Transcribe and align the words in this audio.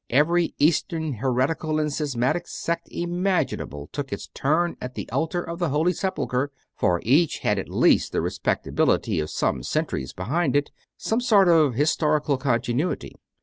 Every 0.09 0.55
Eastern 0.57 1.13
heretical 1.13 1.79
and 1.79 1.91
schismatical 1.93 2.47
sect 2.47 2.87
imaginable 2.89 3.87
took 3.91 4.11
its 4.11 4.29
turn 4.33 4.75
at 4.81 4.95
the 4.95 5.07
altar 5.11 5.43
of 5.43 5.59
the 5.59 5.69
Holy 5.69 5.93
Sepulchre, 5.93 6.49
for 6.75 6.99
each 7.03 7.37
had 7.45 7.59
at 7.59 7.69
least 7.69 8.11
the 8.11 8.19
respectability 8.19 9.19
of 9.19 9.29
some 9.29 9.61
centuries 9.61 10.11
behind 10.11 10.55
it, 10.55 10.71
some 10.97 11.21
sort 11.21 11.49
of 11.49 11.75
historical 11.75 12.39
continuity. 12.39 13.13